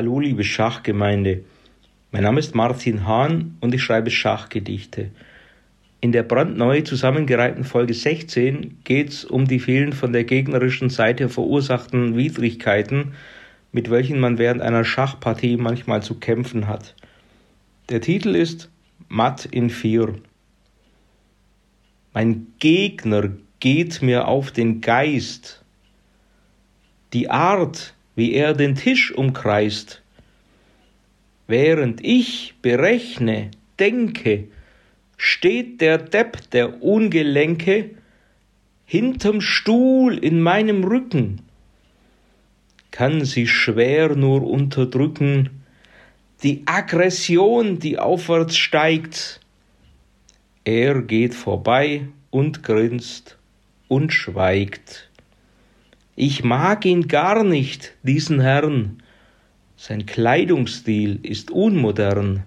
[0.00, 1.44] Hallo liebe Schachgemeinde,
[2.10, 5.10] mein Name ist Martin Hahn und ich schreibe Schachgedichte.
[6.00, 11.28] In der brandneu zusammengereihten Folge 16 geht es um die vielen von der gegnerischen Seite
[11.28, 13.12] verursachten Widrigkeiten,
[13.72, 16.94] mit welchen man während einer Schachpartie manchmal zu kämpfen hat.
[17.90, 18.70] Der Titel ist
[19.10, 20.14] Matt in vier.
[22.14, 25.62] Mein Gegner geht mir auf den Geist.
[27.12, 30.02] Die Art, wie er den Tisch umkreist.
[31.46, 34.48] Während ich berechne, denke,
[35.16, 37.90] steht der Depp der Ungelenke
[38.84, 41.42] hinterm Stuhl in meinem Rücken,
[42.90, 45.50] kann sie schwer nur unterdrücken,
[46.42, 49.40] die Aggression, die aufwärts steigt.
[50.64, 53.36] Er geht vorbei und grinst
[53.88, 55.09] und schweigt.
[56.16, 59.02] Ich mag ihn gar nicht, diesen Herrn.
[59.76, 62.44] Sein Kleidungsstil ist unmodern.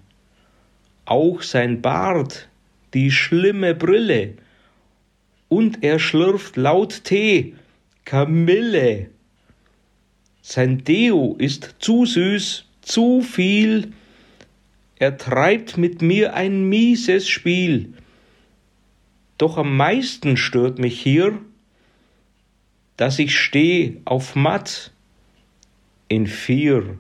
[1.06, 2.48] Auch sein Bart,
[2.94, 4.36] die schlimme Brille.
[5.50, 7.56] Und er schlürft laut Tee,
[8.06, 9.10] Kamille.
[10.42, 13.94] Sein Deo ist zu süß, zu viel.
[15.00, 17.94] Er treibt mit mir ein mieses Spiel.
[19.38, 21.40] Doch am meisten stört mich hier,
[22.98, 24.92] dass ich steh auf Matt
[26.08, 26.98] in vier.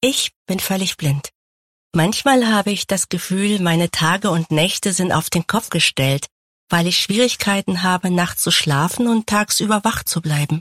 [0.00, 1.30] Ich bin völlig blind.
[1.94, 6.26] Manchmal habe ich das Gefühl, meine Tage und Nächte sind auf den Kopf gestellt,
[6.68, 10.60] weil ich Schwierigkeiten habe, nachts zu schlafen und tagsüber wach zu bleiben.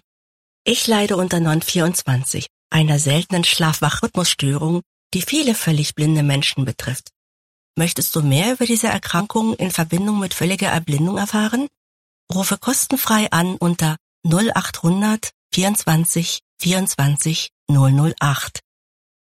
[0.64, 4.82] Ich leide unter Non-24, einer seltenen Schlaf-Wach-Rhythmusstörung,
[5.14, 7.10] die viele völlig blinde Menschen betrifft.
[7.78, 11.68] Möchtest du mehr über diese Erkrankung in Verbindung mit völliger Erblindung erfahren?
[12.34, 18.60] Rufe kostenfrei an unter 0800 24 24 008.